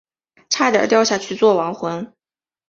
[0.49, 2.11] 差点掉下去做亡魂